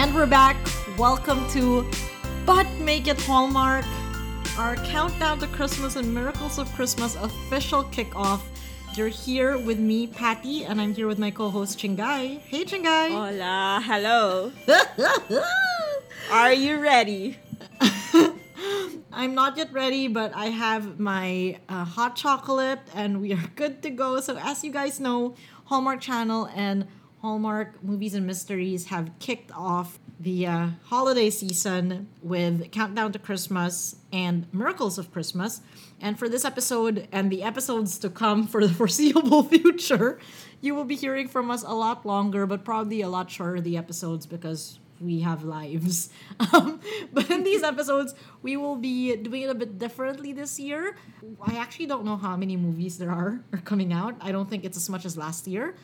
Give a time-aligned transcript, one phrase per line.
[0.00, 0.56] And we're back.
[0.96, 1.86] Welcome to
[2.46, 3.84] But Make It Hallmark,
[4.56, 8.40] our countdown to Christmas and Miracles of Christmas official kickoff.
[8.94, 12.38] You're here with me, Patty, and I'm here with my co-host Chingai.
[12.38, 13.10] Hey, Chingai.
[13.10, 14.52] Hola, hello.
[16.32, 17.36] Are you ready?
[19.12, 23.82] I'm not yet ready, but I have my uh, hot chocolate and we are good
[23.82, 24.18] to go.
[24.22, 25.34] So, as you guys know,
[25.66, 26.86] Hallmark Channel and
[27.22, 33.96] Hallmark Movies and Mysteries have kicked off the uh, holiday season with Countdown to Christmas
[34.10, 35.60] and Miracles of Christmas.
[36.00, 40.18] And for this episode and the episodes to come for the foreseeable future,
[40.62, 43.76] you will be hearing from us a lot longer, but probably a lot shorter the
[43.76, 46.10] episodes because we have lives.
[46.52, 46.80] Um,
[47.12, 50.96] but in these episodes, we will be doing it a bit differently this year.
[51.40, 54.16] I actually don't know how many movies there are, are coming out.
[54.22, 55.74] I don't think it's as much as last year,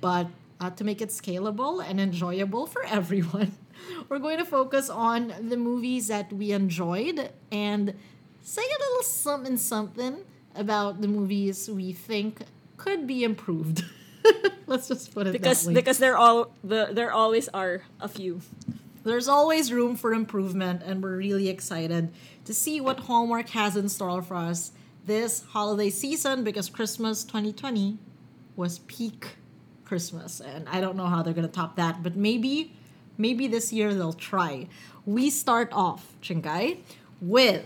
[0.00, 0.28] but
[0.62, 3.52] uh, to make it scalable and enjoyable for everyone,
[4.08, 7.94] we're going to focus on the movies that we enjoyed and
[8.42, 10.18] say a little something something
[10.54, 12.42] about the movies we think
[12.76, 13.84] could be improved.
[14.66, 15.74] Let's just put it Because that way.
[15.74, 18.40] because there all the there always are a few.
[19.04, 22.12] There's always room for improvement, and we're really excited
[22.44, 24.70] to see what Hallmark has in store for us
[25.04, 27.98] this holiday season because Christmas 2020
[28.54, 29.36] was peak
[29.92, 32.72] Christmas, and I don't know how they're gonna top that, but maybe,
[33.18, 34.66] maybe this year they'll try.
[35.04, 36.78] We start off, Chingai,
[37.20, 37.62] with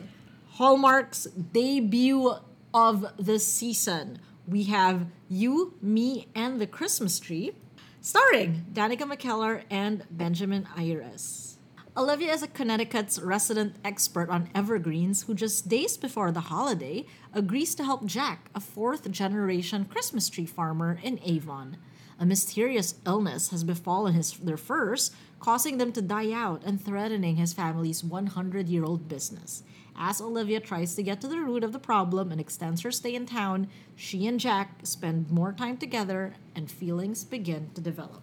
[0.54, 2.32] Hallmark's debut
[2.74, 4.18] of the season.
[4.44, 7.52] We have You, Me, and the Christmas Tree,
[8.00, 11.58] starring Danica McKellar and Benjamin Ayres.
[11.96, 17.76] Olivia is a Connecticut's resident expert on evergreens who just days before the holiday agrees
[17.76, 21.76] to help Jack, a fourth generation Christmas tree farmer in Avon.
[22.18, 27.36] A mysterious illness has befallen his, their firs, causing them to die out and threatening
[27.36, 29.62] his family's 100 year old business.
[29.98, 33.14] As Olivia tries to get to the root of the problem and extends her stay
[33.14, 38.22] in town, she and Jack spend more time together and feelings begin to develop.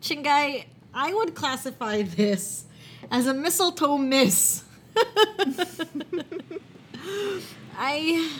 [0.00, 2.64] Chingai, I would classify this
[3.10, 4.64] as a mistletoe miss.
[7.78, 8.30] I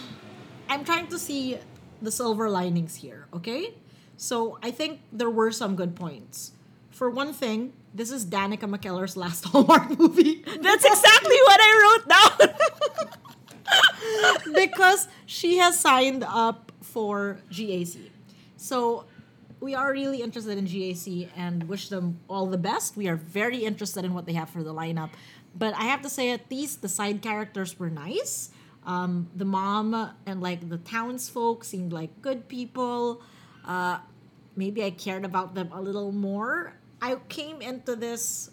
[0.68, 1.58] I'm trying to see
[2.00, 3.74] the silver linings here, okay?
[4.16, 6.52] So I think there were some good points.
[6.90, 10.42] For one thing, this is Danica McKellar's last Hallmark movie.
[10.44, 12.54] That's exactly what I wrote down.
[14.54, 18.10] because she has signed up for GAC.
[18.56, 19.04] So
[19.60, 22.96] we are really interested in GAC and wish them all the best.
[22.96, 25.10] We are very interested in what they have for the lineup.
[25.54, 28.50] But I have to say, at least the side characters were nice.
[28.84, 33.22] Um, the mom and like the townsfolk seemed like good people.
[33.66, 33.98] Uh,
[34.54, 36.74] maybe I cared about them a little more.
[37.00, 38.50] I came into this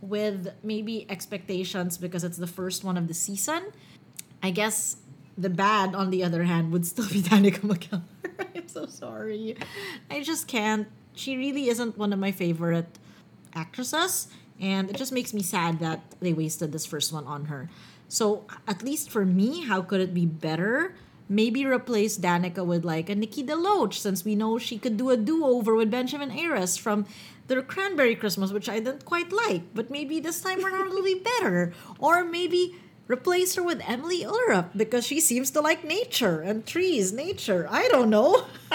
[0.00, 3.72] with maybe expectations because it's the first one of the season.
[4.42, 4.96] I guess
[5.36, 8.02] the bad, on the other hand, would still be Danica McKellar.
[8.54, 9.56] I'm so sorry.
[10.10, 10.88] I just can't.
[11.14, 12.98] She really isn't one of my favorite
[13.54, 14.28] actresses,
[14.60, 17.68] and it just makes me sad that they wasted this first one on her.
[18.08, 20.94] So, at least for me, how could it be better?
[21.30, 25.16] Maybe replace Danica with like a Nikki DeLoach, since we know she could do a
[25.16, 27.06] do over with Benjamin Ayres from
[27.46, 29.62] the Cranberry Christmas, which I didn't quite like.
[29.72, 31.72] But maybe this time around it'll be better.
[32.00, 32.74] Or maybe
[33.06, 37.66] replace her with Emilie Ullerup because she seems to like nature and trees, nature.
[37.70, 38.46] I don't know.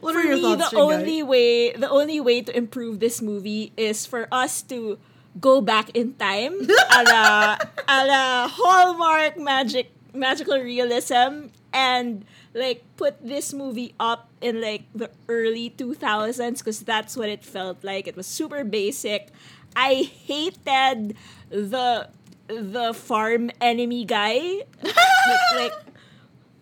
[0.00, 0.80] what for are your me, thoughts, the Chingai?
[1.00, 4.98] only way the only way to improve this movie is for us to
[5.40, 6.52] go back in time
[6.92, 7.58] a la,
[7.88, 15.10] a la Hallmark magic magical realism and like put this movie up in like the
[15.28, 19.28] early 2000s because that's what it felt like it was super basic
[19.74, 21.14] i hated
[21.50, 22.08] the
[22.48, 24.94] the farm enemy guy like,
[25.56, 25.72] like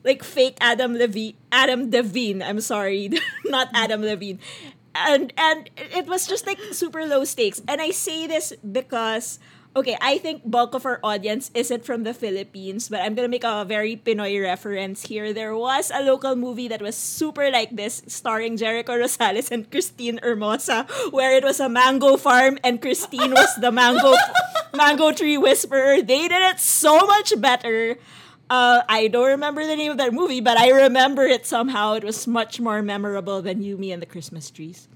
[0.04, 2.42] like fake Adam Levine, Adam Devine.
[2.42, 3.10] I'm sorry,
[3.46, 4.38] not Adam Levine.
[4.94, 7.60] And and it was just like super low stakes.
[7.66, 9.38] And I say this because
[9.76, 13.44] okay, I think bulk of our audience isn't from the Philippines, but I'm gonna make
[13.44, 15.32] a very Pinoy reference here.
[15.32, 20.22] There was a local movie that was super like this, starring Jericho Rosales and Kristine
[20.22, 24.14] Hermosa, where it was a mango farm and Kristine was the mango
[24.74, 26.02] mango tree whisperer.
[26.02, 27.98] They did it so much better.
[28.50, 31.94] Uh, I don't remember the name of that movie, but I remember it somehow.
[31.94, 34.86] It was much more memorable than You, Me, and the Christmas Trees.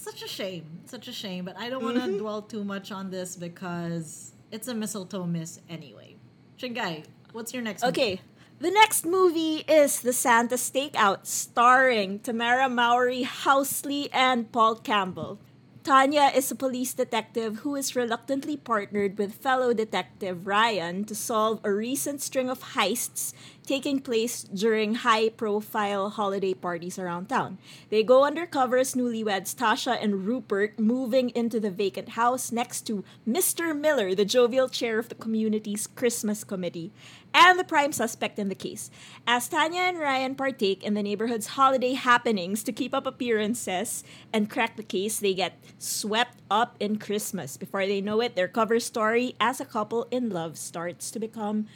[0.00, 0.64] Such a shame.
[0.86, 1.44] Such a shame.
[1.44, 2.16] But I don't want to mm-hmm.
[2.16, 6.16] dwell too much on this because it's a mistletoe miss anyway.
[6.58, 8.00] Chingai, what's your next movie?
[8.00, 8.20] Okay,
[8.60, 15.38] the next movie is The Santa Stakeout, starring Tamera Mowry, Housley, and Paul Campbell.
[15.82, 21.60] Tanya is a police detective who is reluctantly partnered with fellow detective Ryan to solve
[21.64, 23.32] a recent string of heists
[23.66, 27.58] taking place during high profile holiday parties around town.
[27.88, 33.04] They go undercover as newlyweds Tasha and Rupert moving into the vacant house next to
[33.28, 33.78] Mr.
[33.78, 36.92] Miller, the jovial chair of the community's Christmas committee,
[37.32, 38.90] and the prime suspect in the case.
[39.26, 44.02] As Tanya and Ryan partake in the neighborhood's holiday happenings to keep up appearances
[44.32, 47.56] and crack the case, they get swept up in Christmas.
[47.56, 51.66] Before they know it, their cover story as a couple in love starts to become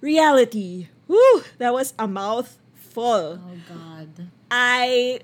[0.00, 0.88] reality.
[1.08, 1.42] Woo!
[1.58, 3.40] That was a mouthful.
[3.40, 4.28] Oh God.
[4.50, 5.20] I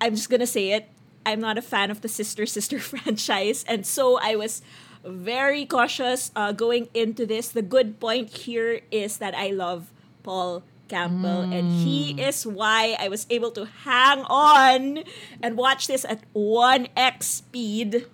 [0.00, 0.88] I'm just gonna say it.
[1.24, 4.62] I'm not a fan of the Sister Sister franchise, and so I was
[5.04, 7.48] very cautious uh, going into this.
[7.48, 9.92] The good point here is that I love
[10.22, 15.02] Paul Campbell, and he is why I was able to hang on
[15.42, 18.06] and watch this at one x speed.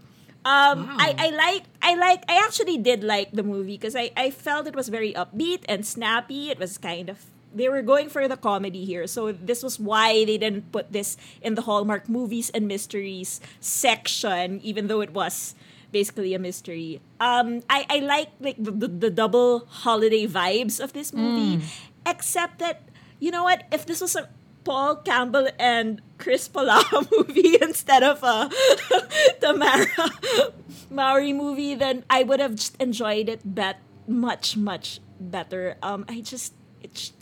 [0.45, 0.97] Um, Wow.
[0.99, 4.67] I, I like I like I actually did like the movie because I, I felt
[4.67, 6.51] it was very upbeat and snappy.
[6.51, 10.25] It was kind of they were going for the comedy here, so this was why
[10.25, 15.55] they didn't put this in the Hallmark movies and mysteries section, even though it was
[15.93, 17.01] basically a mystery.
[17.21, 21.63] Um, I, I like like the, the, the double holiday vibes of this movie,
[22.07, 22.83] except that
[23.21, 23.65] you know what?
[23.71, 24.29] If this was a
[24.65, 26.83] Paul Campbell and Chris Palau
[27.13, 28.49] movie instead of a
[29.43, 30.53] Tamera
[30.91, 35.77] Mowry movie, then I would have just enjoyed it bet much much better.
[35.83, 37.13] Um, I just it's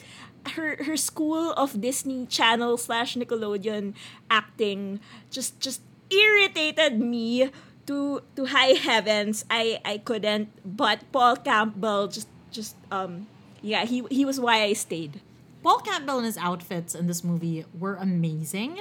[0.56, 3.94] her her school of Disney Channel slash Nickelodeon
[4.30, 5.00] acting
[5.30, 7.50] just just irritated me
[7.86, 9.44] to to high heavens.
[9.48, 10.50] I I couldn't.
[10.64, 13.26] But Paul Campbell just just um
[13.62, 15.20] yeah he he was why I stayed.
[15.62, 18.80] Paul Campbell and his outfits in this movie were amazing.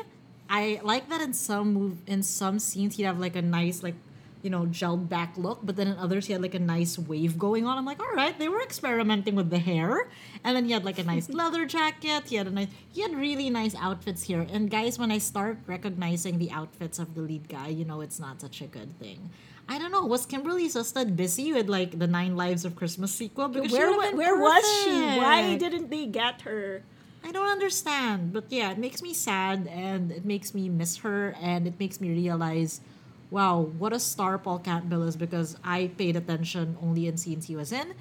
[0.50, 3.96] I like that in some move in some scenes he'd have like a nice like
[4.42, 7.38] you know gelled back look, but then in others he had like a nice wave
[7.38, 7.78] going on.
[7.78, 10.08] I'm like, all right, they were experimenting with the hair,
[10.44, 12.24] and then he had like a nice leather jacket.
[12.28, 14.48] He had a nice he had really nice outfits here.
[14.50, 18.20] And guys, when I start recognizing the outfits of the lead guy, you know it's
[18.20, 19.30] not such a good thing.
[19.70, 20.04] I don't know.
[20.06, 23.48] Was Kimberly Sustad busy with like the Nine Lives of Christmas sequel?
[23.48, 25.00] Because Where would've wa- been where was she?
[25.20, 26.82] Why didn't they get her?
[27.24, 31.36] I don't understand, but yeah, it makes me sad and it makes me miss her
[31.40, 32.82] and it makes me realize,
[33.30, 37.56] wow, what a star Paul Campbell is because I paid attention only in scenes he
[37.56, 37.94] was in.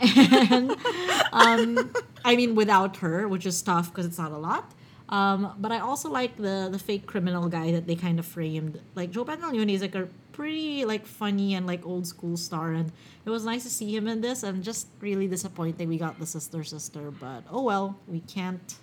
[0.50, 0.76] And
[1.32, 1.90] um,
[2.24, 4.72] I mean, without her, which is tough because it's not a lot.
[5.10, 8.80] Um, but I also like the the fake criminal guy that they kind of framed.
[8.94, 12.92] Like Joe Pantoliano is like a pretty like funny and like old school star, and
[13.26, 14.44] it was nice to see him in this.
[14.44, 18.76] And just really disappointing we got the sister sister, but oh well, we can't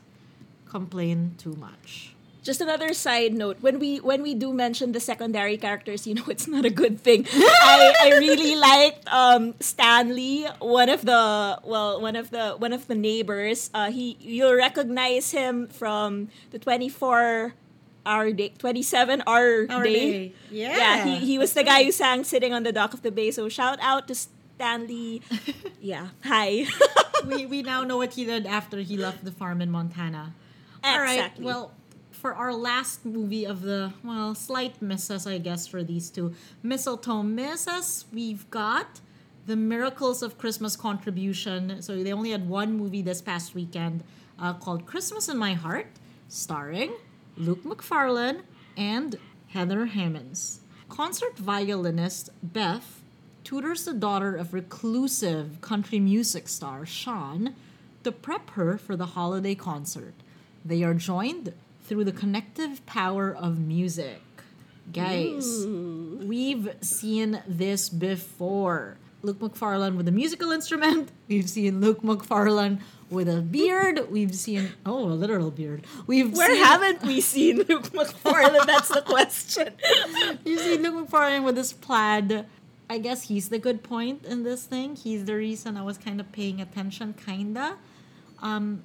[0.68, 2.17] complain too much.
[2.47, 6.23] Just another side note: when we when we do mention the secondary characters, you know
[6.31, 7.27] it's not a good thing.
[7.35, 12.88] I, I really liked um, Stanley, one of the well, one of the one of
[12.88, 13.69] the neighbors.
[13.75, 17.51] Uh, he you'll recognize him from the twenty four
[18.07, 20.31] hour day, twenty seven hour, Hour day.
[20.31, 20.33] Day.
[20.49, 21.03] Yeah, yeah.
[21.03, 23.51] He he was the guy who sang "Sitting on the Dock of the Bay." So
[23.51, 25.19] shout out to Stanley.
[25.83, 26.63] yeah, hi.
[27.27, 30.31] we we now know what he did after he left the farm in Montana.
[30.81, 31.35] All right.
[31.44, 31.75] Well,
[32.18, 36.33] for our last movie of the well, slight misses, I guess, for these two
[36.64, 39.00] mistletoe misses, we've got
[39.45, 41.81] the Miracles of Christmas contribution.
[41.81, 44.04] So they only had one movie this past weekend
[44.40, 45.88] uh, called Christmas in My Heart,
[46.28, 46.94] starring
[47.38, 48.42] Luke Macfarlane
[48.76, 49.16] and
[49.50, 50.59] Heather Hemmens.
[50.90, 53.02] Concert violinist Beth
[53.44, 57.56] tutors the daughter of reclusive country music star Sean
[58.04, 60.14] to prep her for the holiday concert.
[60.66, 61.54] They are joined
[61.87, 64.21] through the connective power of music.
[64.91, 68.97] Guys, we've seen this before.
[69.23, 71.11] Luke Macfarlane with a musical instrument.
[71.27, 72.79] We've seen Luke Macfarlane
[73.09, 74.09] with a beard.
[74.11, 75.85] We've seen oh, a literal beard.
[76.06, 78.67] We've Where seen, haven't we seen Luke Macfarlane?
[78.67, 79.73] That's the question.
[80.45, 82.45] You see Luke Macfarlane with this plaid.
[82.89, 84.95] I guess he's the good point in this thing.
[84.95, 87.77] He's the reason I was kind of paying attention, kinda.
[88.41, 88.83] Um,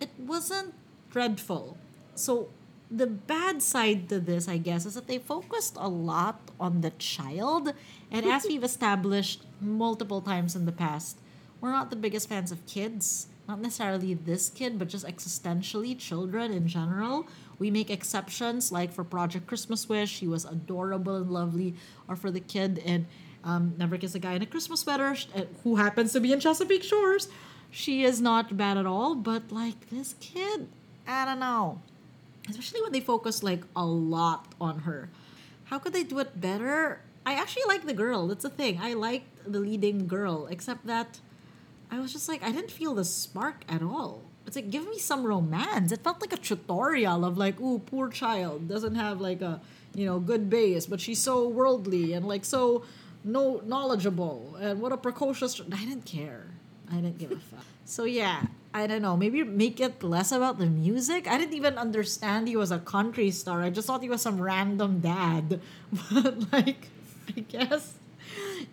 [0.00, 0.74] it wasn't
[1.10, 1.78] dreadful.
[2.14, 2.48] So
[2.90, 6.90] the bad side to this, I guess, is that they focused a lot on the
[6.90, 7.72] child.
[8.10, 11.18] And as we've established multiple times in the past,
[11.60, 13.28] we're not the biggest fans of kids.
[13.46, 17.28] Not necessarily this kid, but just existentially, children in general.
[17.58, 21.74] We make exceptions, like for Project Christmas Wish, he was adorable and lovely,
[22.08, 23.06] or for the kid in
[23.44, 26.40] um, Never Kiss a Guy in a Christmas Sweater, uh, who happens to be in
[26.40, 27.28] Chesapeake Shores.
[27.70, 30.68] She is not bad at all, but like this kid,
[31.06, 31.82] I don't know
[32.48, 35.10] especially when they focus like a lot on her.
[35.64, 37.00] how could they do it better?
[37.24, 38.26] I actually like the girl.
[38.26, 38.80] That's the thing.
[38.82, 41.20] I liked the leading girl, except that
[41.90, 44.22] I was just like, I didn't feel the spark at all.
[44.46, 45.92] It's like, give me some romance.
[45.92, 49.60] It felt like a tutorial of like, ooh, poor child doesn't have like a,
[49.94, 52.84] you know, good base, but she's so worldly and like so
[53.22, 55.60] no knowledgeable and what a precocious.
[55.60, 56.46] I didn't care.
[56.90, 57.64] I didn't give a fuck.
[57.84, 58.42] So yeah,
[58.72, 59.16] I don't know.
[59.16, 61.26] Maybe make it less about the music.
[61.26, 63.62] I didn't even understand he was a country star.
[63.62, 65.60] I just thought he was some random dad.
[66.12, 66.86] But like,
[67.36, 67.94] I guess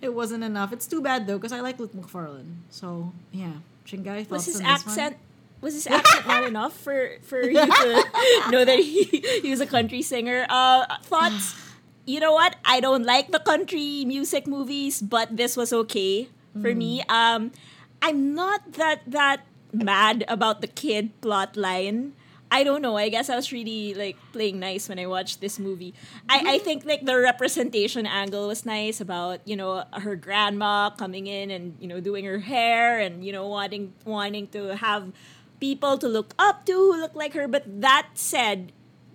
[0.02, 0.72] it wasn't enough.
[0.72, 2.62] It's too bad though, because I like Luke Macfarlane.
[2.70, 4.94] So yeah, Chingai Was his on this one?
[5.00, 5.18] accent
[5.62, 7.90] was his accent not enough for for you to
[8.54, 9.06] know that he
[9.42, 10.46] he was a country singer?
[10.50, 11.56] Uh, thoughts.
[12.08, 12.56] You know what?
[12.64, 17.04] I don't like the country music movies, but this was okay for me.
[17.12, 17.52] Um,
[18.00, 22.14] I'm not that that mad about the kid plot line.
[22.50, 22.96] I don't know.
[22.96, 25.94] I guess I was really like playing nice when I watched this movie.
[26.30, 26.64] I, I mm-hmm.
[26.64, 31.76] think like the representation angle was nice about you know her grandma coming in and
[31.80, 35.12] you know doing her hair and you know wanting wanting to have
[35.60, 37.48] people to look up to who look like her.
[37.48, 38.72] But that said,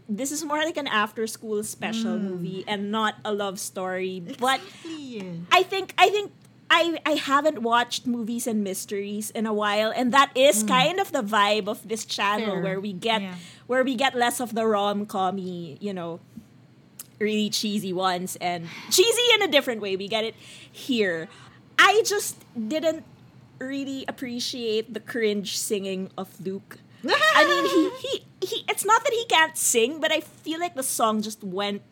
[0.09, 2.23] this is more like an after school special mm.
[2.23, 4.21] movie and not a love story.
[4.21, 5.41] But Exactly.
[5.51, 6.33] I think I think
[6.73, 10.69] I I haven't watched movies and mysteries in a while, and that is mm.
[10.69, 12.63] kind of the vibe of this channel Fair.
[12.63, 13.37] where we get Yeah.
[13.69, 16.19] where we get less of the rom commy, you know,
[17.21, 20.01] really cheesy ones and cheesy in a different way.
[20.01, 20.35] We get it
[20.73, 21.29] here.
[21.77, 23.05] I just didn't
[23.61, 26.81] really appreciate the cringe singing of Luke.
[27.05, 28.57] I mean, he, he he.
[28.65, 31.83] It's not that he can't sing, but I feel like the song just went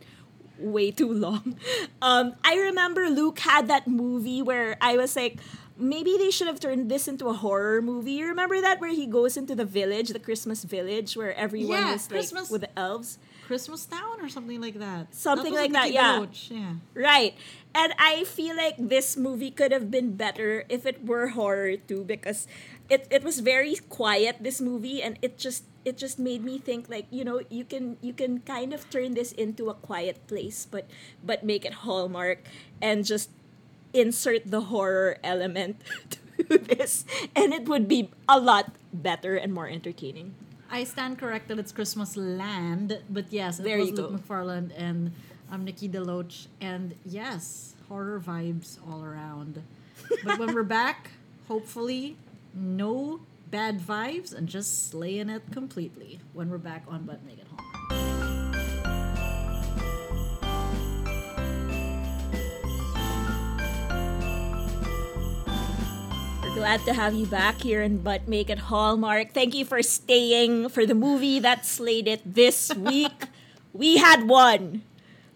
[0.60, 1.56] way too long.
[2.02, 5.36] Um, I remember Luke had that movie where I was like,
[5.76, 8.12] maybe they should have turned this into a horror movie.
[8.12, 11.92] You remember that where he goes into the village, the Christmas village, where everyone Yeah,
[11.92, 13.18] was like Christmas- with the elves.
[13.46, 15.12] Christmas Town or something like that.
[15.12, 16.24] Something was like that, yeah.
[16.48, 16.74] Yeah.
[16.94, 17.34] Right.
[17.74, 22.04] And I feel like this movie could have been better if it were horror too
[22.04, 22.46] because
[22.90, 26.88] it, it was very quiet this movie and it just it just made me think
[26.90, 30.66] like you know you can you can kind of turn this into a quiet place
[30.68, 30.90] but
[31.24, 32.44] but make it hallmark
[32.82, 33.30] and just
[33.94, 35.80] insert the horror element
[36.10, 37.04] to this
[37.34, 40.34] and it would be a lot better and more entertaining.
[40.70, 41.58] I stand corrected.
[41.58, 44.18] It's Christmas Land, but yes, it There was you Luke go.
[44.18, 45.10] McFarland and
[45.50, 49.62] um, Nikki DeLoach, and yes, horror vibes all around.
[50.24, 51.10] but when we're back,
[51.48, 52.16] hopefully,
[52.54, 56.20] no bad vibes and just slaying it completely.
[56.32, 58.70] When we're back on But Make It Home.
[66.42, 69.32] We're glad to have you back here in But Make It Hallmark.
[69.32, 73.26] Thank you for staying for the movie that slayed it this week.
[73.72, 74.82] we had one.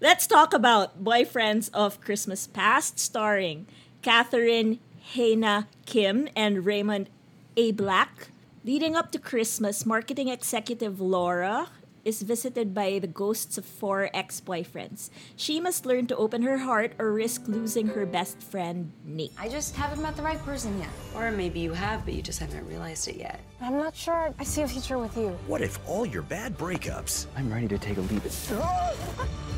[0.00, 3.66] Let's talk about Boyfriends of Christmas Past, starring
[4.02, 4.80] Catherine
[5.12, 7.10] Haena Kim and Raymond
[7.56, 7.72] A.
[7.72, 8.28] Black.
[8.64, 11.68] Leading up to Christmas, marketing executive Laura
[12.04, 15.10] is visited by the ghosts of four ex boyfriends.
[15.36, 19.32] She must learn to open her heart or risk losing her best friend, Nate.
[19.38, 20.88] I just haven't met the right person yet.
[21.14, 23.40] Or maybe you have, but you just haven't realized it yet.
[23.60, 25.28] I'm not sure I see a future with you.
[25.46, 28.22] What if all your bad breakups I'm ready to take a leap.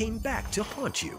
[0.00, 1.18] came back to haunt you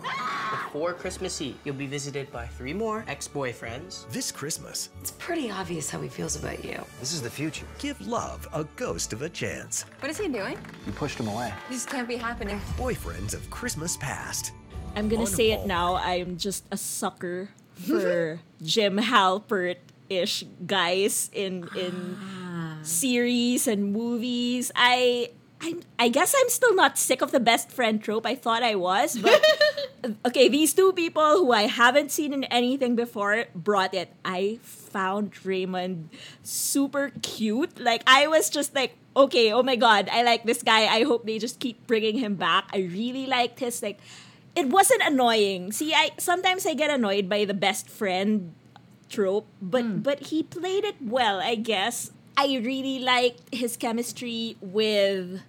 [0.49, 4.09] Before Christmas Eve, you'll be visited by three more ex-boyfriends.
[4.09, 4.89] this Christmas?
[5.01, 6.83] It's pretty obvious how he feels about you.
[6.99, 7.67] This is the future.
[7.77, 9.85] Give love a ghost of a chance.
[9.99, 10.57] What is he doing?
[10.87, 11.53] You pushed him away.
[11.69, 12.59] This can't be happening.
[12.75, 14.51] Boyfriends of Christmas Past.
[14.95, 15.97] I'm gonna On say it now.
[15.97, 19.77] I'm just a sucker for Jim Halpert
[20.09, 22.79] ish guys in in ah.
[22.81, 24.71] series and movies.
[24.75, 25.29] I.
[25.61, 28.25] I, I guess I'm still not sick of the best friend trope.
[28.25, 29.45] I thought I was, but
[30.25, 34.09] okay, these two people who I haven't seen in anything before brought it.
[34.25, 36.09] I found Raymond
[36.41, 37.79] super cute.
[37.79, 40.89] Like I was just like, okay, oh my god, I like this guy.
[40.89, 42.65] I hope they just keep bringing him back.
[42.73, 43.99] I really liked his like.
[44.53, 45.71] It wasn't annoying.
[45.71, 48.51] See, I sometimes I get annoyed by the best friend
[49.09, 49.99] trope, but hmm.
[49.99, 52.11] but he played it well, I guess.
[52.35, 55.41] I really liked his chemistry with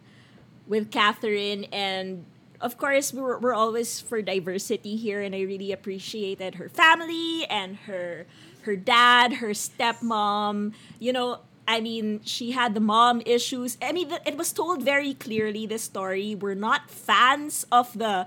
[0.67, 2.25] with Catherine and
[2.61, 7.77] of course we're, we're always for diversity here and I really appreciated her family and
[7.89, 8.27] her
[8.63, 13.77] her dad, her stepmom, you know, I mean, she had the mom issues.
[13.83, 16.35] I mean, it was told very clearly this story.
[16.35, 18.27] We're not fans of the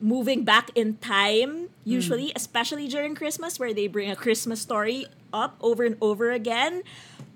[0.00, 1.66] moving back in time hmm.
[1.84, 6.82] usually especially during christmas where they bring a christmas story up over and over again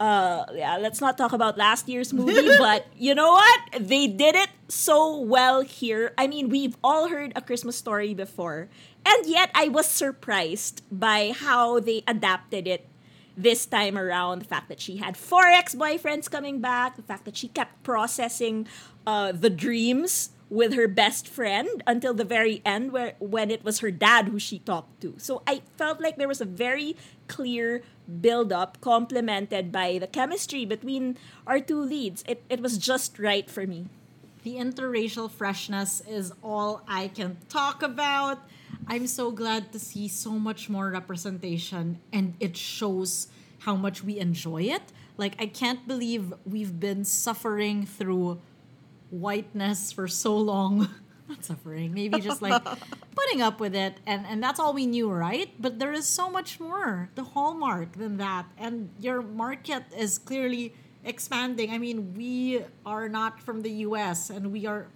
[0.00, 3.60] Uh, yeah, let's not talk about last year's movie, but you know what?
[3.78, 6.14] They did it so well here.
[6.16, 8.70] I mean, we've all heard A Christmas Story before,
[9.04, 12.88] and yet I was surprised by how they adapted it
[13.36, 14.40] this time around.
[14.40, 17.82] The fact that she had four ex boyfriends coming back, the fact that she kept
[17.82, 18.66] processing
[19.06, 23.78] uh, the dreams with her best friend until the very end where when it was
[23.78, 25.14] her dad who she talked to.
[25.16, 26.96] So I felt like there was a very
[27.28, 27.82] clear
[28.20, 31.16] build up complemented by the chemistry between
[31.46, 32.24] our two leads.
[32.26, 33.86] It it was just right for me.
[34.42, 38.38] The interracial freshness is all I can talk about.
[38.88, 43.28] I'm so glad to see so much more representation and it shows
[43.60, 44.82] how much we enjoy it.
[45.16, 48.40] Like I can't believe we've been suffering through
[49.10, 50.88] whiteness for so long.
[51.28, 52.60] Not suffering, maybe just like
[53.14, 55.50] putting up with it and and that's all we knew, right?
[55.60, 60.74] But there is so much more the hallmark than that and your market is clearly
[61.04, 61.70] expanding.
[61.70, 64.88] I mean, we are not from the US and we are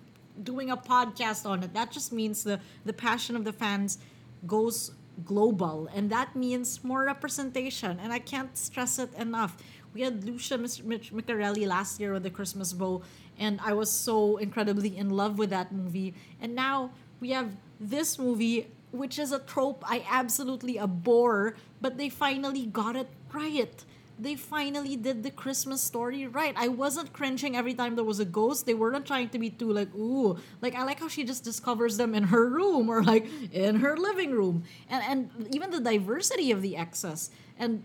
[0.42, 1.72] doing a podcast on it.
[1.72, 3.98] That just means the the passion of the fans
[4.46, 4.90] goes
[5.24, 9.56] global and that means more representation and I can't stress it enough.
[9.94, 13.02] We had Lucia Micarelli last year with the Christmas Bow
[13.38, 16.14] and I was so incredibly in love with that movie.
[16.40, 22.08] And now we have this movie, which is a trope I absolutely abhor, but they
[22.08, 23.84] finally got it right.
[24.16, 26.54] They finally did the Christmas story right.
[26.56, 28.64] I wasn't cringing every time there was a ghost.
[28.64, 30.38] They weren't trying to be too like, ooh.
[30.62, 33.96] Like I like how she just discovers them in her room or like in her
[33.96, 34.62] living room.
[34.88, 37.30] And and even the diversity of the exes.
[37.58, 37.82] And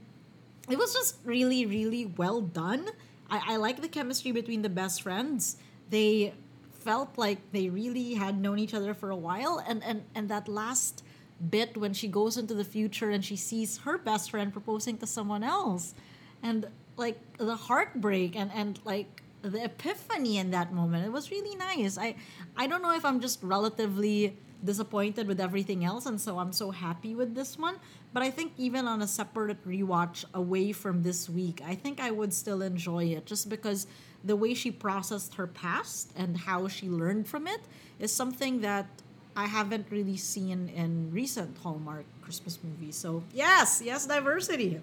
[0.70, 2.89] it was just really, really well done
[3.30, 5.58] I, I like the chemistry between the best friends.
[5.90, 6.34] They
[6.80, 10.48] felt like they really had known each other for a while and, and, and that
[10.48, 11.04] last
[11.50, 15.08] bit when she goes into the future and she sees her best friend proposing to
[15.08, 15.94] someone else
[16.44, 16.68] and
[16.98, 21.98] like the heartbreak and, and like the epiphany in that moment it was really nice
[21.98, 22.14] i
[22.58, 26.72] i don't know if i'm just relatively disappointed with everything else and so i'm so
[26.72, 27.76] happy with this one
[28.12, 32.12] but I think even on a separate rewatch away from this week, I think I
[32.12, 33.86] would still enjoy it just because
[34.24, 37.62] the way she processed her past and how she learned from it
[38.00, 38.88] is something that
[39.36, 42.95] I haven't really seen in recent Hallmark Christmas movies.
[42.95, 44.82] So, yes, yes, diversity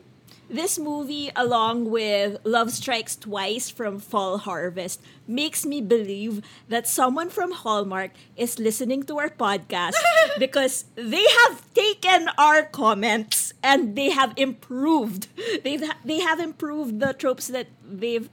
[0.49, 7.31] this movie, along with Love Strikes Twice from Fall Harvest, makes me believe that someone
[7.31, 9.95] from Hallmark is listening to our podcast
[10.39, 15.27] because they have taken our comments and they have improved.
[15.65, 18.31] They've they have improved the tropes that they've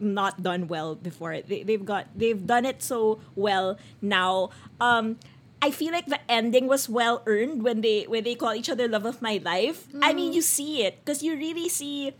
[0.00, 1.40] not done well before.
[1.40, 4.50] They, they've got they've done it so well now.
[4.80, 5.18] Um,
[5.62, 8.88] I feel like the ending was well earned when they when they call each other
[8.88, 9.86] love of my life.
[9.94, 10.00] Mm.
[10.02, 12.12] I mean, you see it because you really see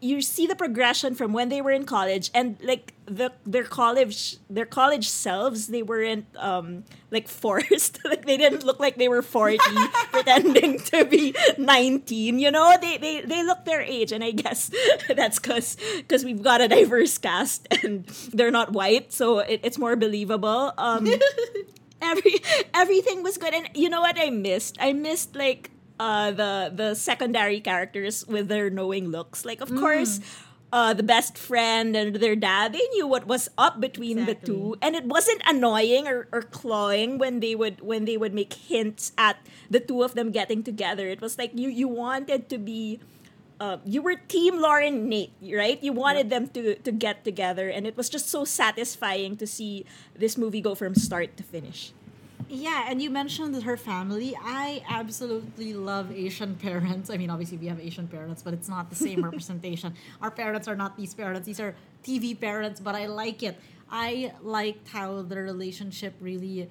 [0.00, 4.36] you see the progression from when they were in college and like the their college
[4.50, 9.22] their college selves they weren't um like forced like they didn't look like they were
[9.22, 9.58] 40
[10.12, 14.70] pretending to be 19 you know they they they look their age and i guess
[15.16, 19.78] that's cuz cuz we've got a diverse cast and they're not white so it, it's
[19.78, 21.08] more believable um
[22.02, 22.34] every
[22.74, 26.94] everything was good and you know what i missed i missed like uh the the
[26.94, 29.80] secondary characters with their knowing looks like of mm.
[29.80, 30.20] course
[30.72, 34.34] uh, the best friend and their dad, they knew what was up between exactly.
[34.34, 38.34] the two, and it wasn't annoying or, or clawing when they would when they would
[38.34, 39.38] make hints at
[39.70, 41.06] the two of them getting together.
[41.06, 43.00] It was like you you wanted to be
[43.60, 45.82] uh, you were team Lauren Nate, right?
[45.82, 49.86] You wanted them to to get together, and it was just so satisfying to see
[50.14, 51.92] this movie go from start to finish.
[52.48, 54.36] Yeah, and you mentioned her family.
[54.40, 57.10] I absolutely love Asian parents.
[57.10, 59.94] I mean, obviously we have Asian parents, but it's not the same representation.
[60.22, 62.78] Our parents are not these parents; these are TV parents.
[62.78, 63.56] But I like it.
[63.90, 66.68] I liked how the relationship really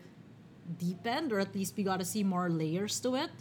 [0.77, 3.31] deepened, or at least we got to see more layers to it.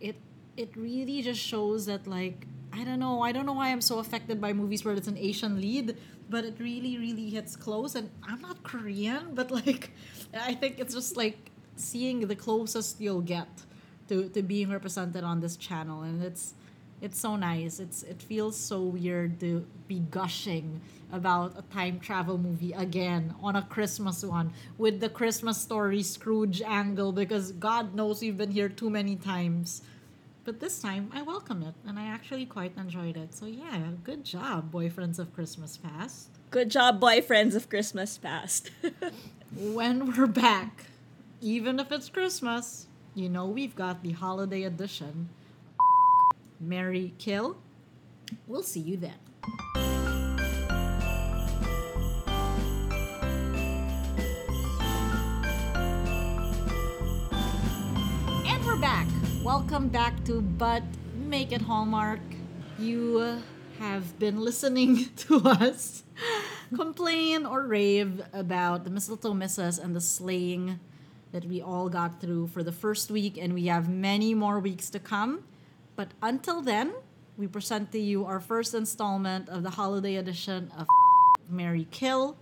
[0.00, 0.16] It
[0.56, 3.22] it really just shows that like I don't know.
[3.22, 5.96] I don't know why I'm so affected by movies where it's an Asian lead,
[6.28, 7.94] but it really, really hits close.
[7.94, 9.90] And I'm not Korean, but like,
[10.34, 13.48] I think it's just like seeing the closest you'll get
[14.08, 16.54] to, to being represented on this channel, and it's
[17.00, 17.80] it's so nice.
[17.80, 20.80] It's it feels so weird to be gushing
[21.12, 26.60] about a time travel movie again on a Christmas one with the Christmas story Scrooge
[26.62, 29.82] angle because God knows we've been here too many times
[30.50, 33.32] but this time, I welcome it, and I actually quite enjoyed it.
[33.32, 36.28] So yeah, good job, boyfriends of Christmas Past.
[36.50, 38.72] Good job, boyfriends of Christmas Past.
[39.56, 40.86] when we're back,
[41.40, 45.28] even if it's Christmas, you know we've got the holiday edition.
[46.58, 47.56] Mary Kill.
[48.48, 49.89] We'll see you then.
[59.50, 60.84] Welcome back to But
[61.26, 62.20] Make It Hallmark.
[62.78, 63.42] You
[63.80, 66.04] have been listening to us
[66.72, 70.78] complain or rave about the mistletoe misses and the slaying
[71.32, 74.88] that we all got through for the first week, and we have many more weeks
[74.90, 75.42] to come.
[75.96, 76.92] But until then,
[77.36, 80.86] we present to you our first installment of the holiday edition of
[81.48, 82.36] Mary Kill.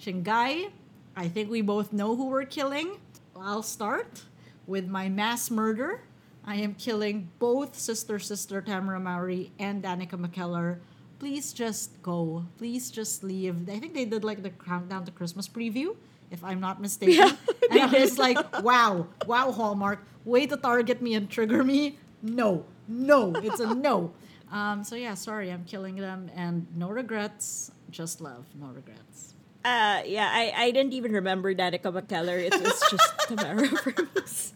[0.00, 0.70] Chingai,
[1.14, 2.96] I think we both know who we're killing.
[3.38, 4.22] I'll start
[4.66, 6.00] with my mass murder.
[6.46, 10.78] I am killing both Sister Sister Tamera Mowry and Danica McKellar.
[11.18, 12.46] Please just go.
[12.56, 13.68] Please just leave.
[13.68, 15.96] I think they did like the countdown to Christmas preview,
[16.30, 17.16] if I'm not mistaken.
[17.16, 17.32] Yeah,
[17.70, 21.98] and I was like, wow, wow, Hallmark, way to target me and trigger me.
[22.22, 24.12] No, no, it's a no.
[24.52, 29.34] Um, so yeah, sorry, I'm killing them, and no regrets, just love, no regrets.
[29.64, 32.38] Uh, yeah, I, I didn't even remember Danica McKellar.
[32.38, 34.55] It was just Tamera for me.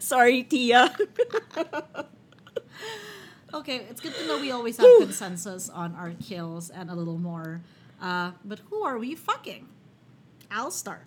[0.00, 0.94] Sorry, Tia.
[3.52, 7.18] Okay, it's good to know we always have consensus on our kills and a little
[7.18, 7.60] more.
[8.02, 9.68] Uh, but who are we fucking?
[10.50, 11.06] I'll start.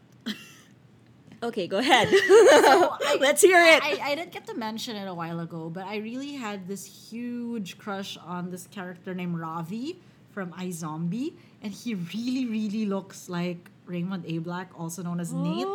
[1.44, 2.08] okay, go ahead.
[2.12, 3.84] I- Let's hear it.
[3.84, 6.86] I, I didn't get to mention it a while ago, but I really had this
[7.12, 10.00] huge crush on this character named Ravi
[10.32, 14.38] from iZombie, and he really, really looks like Raymond A.
[14.38, 15.68] Black, also known as Nate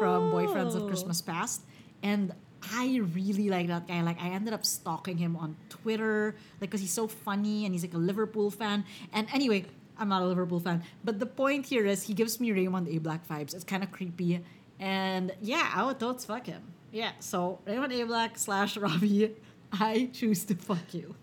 [0.00, 1.62] from Boyfriends of Christmas Past.
[2.02, 2.32] And
[2.72, 4.02] I really like that guy.
[4.02, 7.82] Like, I ended up stalking him on Twitter, like, because he's so funny and he's
[7.82, 8.84] like a Liverpool fan.
[9.12, 9.66] And anyway,
[9.98, 12.98] I'm not a Liverpool fan, but the point here is he gives me Raymond A.
[12.98, 13.54] Black vibes.
[13.54, 14.40] It's kind of creepy.
[14.78, 16.62] And yeah, I would totes fuck him.
[16.92, 18.04] Yeah, so Raymond A.
[18.04, 19.34] Black slash Robbie,
[19.72, 21.14] I choose to fuck you.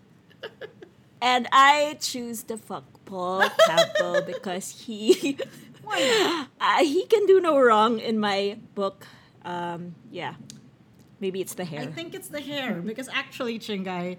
[1.22, 5.38] and I choose to fuck Paul Campbell because he
[5.86, 9.06] uh, he can do no wrong in my book.
[9.44, 10.34] Um, yeah,
[11.20, 11.80] maybe it's the hair.
[11.80, 14.18] I think it's the hair because actually, Chingai,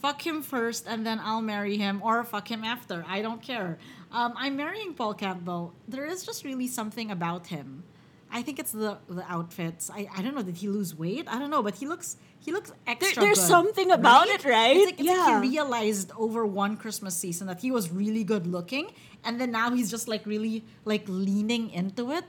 [0.00, 3.04] fuck him first and then I'll marry him or fuck him after.
[3.08, 3.78] I don't care.
[4.12, 5.72] Um, I'm marrying Paul Campbell.
[5.88, 7.84] There is just really something about him.
[8.30, 9.90] I think it's the the outfits.
[9.90, 10.42] I, I don't know.
[10.42, 11.26] Did he lose weight?
[11.28, 13.22] I don't know, but he looks he looks extra.
[13.22, 14.76] there's good, something about it, right?
[14.76, 15.24] It's like, it's Yeah.
[15.24, 18.90] like he realized over one Christmas season that he was really good looking,
[19.24, 22.24] and then now he's just like really like leaning into it.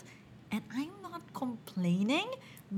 [0.51, 2.30] And I'm not complaining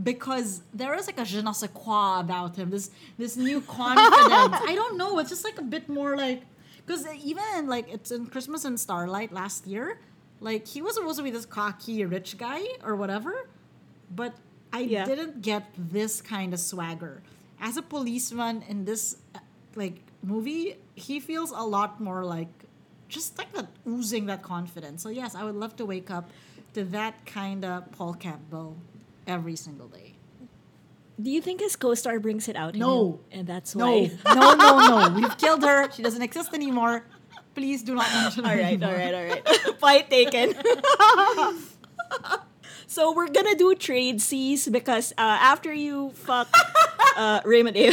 [0.04, 2.69] because there is like a je ne sais quoi about him.
[2.69, 4.58] This this new confidence.
[4.71, 5.19] I don't know.
[5.19, 6.43] It's just like a bit more like
[6.86, 10.00] because even like it's in Christmas in Starlight last year,
[10.39, 13.47] like he was supposed to be this cocky rich guy or whatever,
[14.13, 14.36] but
[14.73, 15.06] I Yeah.
[15.06, 17.21] didn't get this kind of swagger.
[17.60, 19.39] As a policeman in this uh,
[19.76, 22.50] like movie, he feels a lot more like
[23.10, 25.02] just like that oozing that confidence.
[25.02, 26.30] So yes, I would love to wake up
[26.73, 28.76] to that kind of Paul Campbell
[29.28, 30.16] every single day.
[31.22, 32.76] Do you think his co-star brings it out?
[32.76, 33.13] No.
[33.32, 33.40] him?
[33.40, 34.12] and that's No, why.
[34.36, 34.70] no, no,
[35.10, 35.16] no.
[35.20, 35.92] We've killed her.
[35.92, 37.06] She doesn't exist anymore.
[37.56, 39.22] Please do not mention her all right, all anymore.
[39.24, 39.80] right, all right.
[39.82, 40.54] Point taken.
[42.88, 46.48] so we're gonna do trade seas because uh, after you fuck
[47.18, 47.92] uh, Raymond A.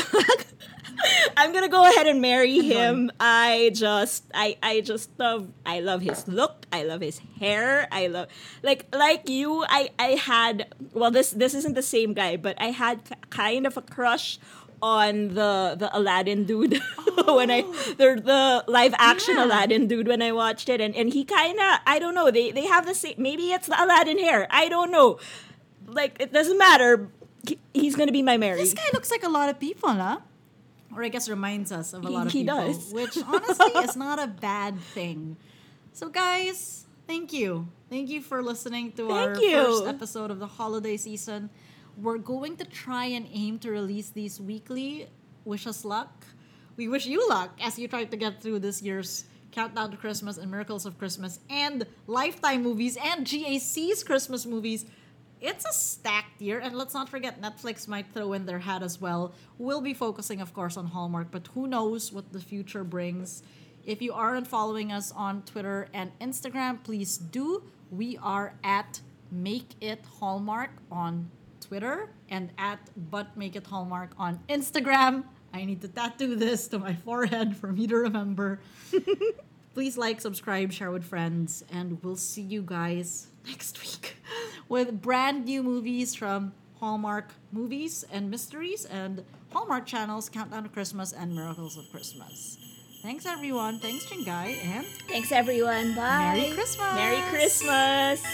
[1.36, 3.10] I'm gonna go ahead and marry him.
[3.20, 6.66] I just, I, I just love, I love his look.
[6.72, 7.88] I love his hair.
[7.90, 8.28] I love,
[8.62, 9.64] like, like you.
[9.68, 13.76] I, I had, well, this, this isn't the same guy, but I had kind of
[13.76, 14.38] a crush
[14.82, 16.78] on the the Aladdin dude
[17.26, 17.72] when I oh.
[17.96, 19.46] the the live action Yeah.
[19.46, 22.50] Aladdin dude when I watched it and and he kind of I don't know they
[22.50, 25.18] they have the same maybe it's the Aladdin hair I don't know
[25.86, 27.08] like it doesn't matter
[27.72, 30.18] he's gonna be my Mary This guy looks like a lot of people, huh?
[30.94, 32.92] Or I guess reminds us of a lot of he people, does.
[32.92, 35.36] which honestly is not a bad thing.
[35.92, 39.64] So, guys, thank you, thank you for listening to our you.
[39.64, 41.50] first episode of the holiday season.
[41.96, 45.08] We're going to try and aim to release these weekly.
[45.44, 46.26] Wish us luck.
[46.76, 50.36] We wish you luck as you try to get through this year's Countdown to Christmas
[50.36, 54.84] and Miracles of Christmas and Lifetime movies and GAC's Christmas movies.
[55.46, 58.98] It's a stacked year, and let's not forget Netflix might throw in their hat as
[58.98, 59.34] well.
[59.58, 63.42] We'll be focusing, of course, on Hallmark, but who knows what the future brings.
[63.84, 67.62] If you aren't following us on Twitter and Instagram, please do.
[67.90, 71.30] We are at Make It Hallmark on
[71.60, 72.80] Twitter and at
[73.10, 75.24] But Make It Hallmark on Instagram.
[75.52, 78.60] I need to tattoo this to my forehead for me to remember.
[79.74, 84.16] Please like, subscribe, share with friends, and we'll see you guys next week
[84.74, 91.12] with brand new movies from Hallmark Movies and Mysteries and Hallmark Channels Countdown to Christmas
[91.12, 92.58] and Miracles of Christmas.
[93.00, 93.78] Thanks, everyone.
[93.78, 96.94] Thanks, Chingai, and thanks everyone bye Merry Christmas.
[96.96, 98.24] Merry Christmas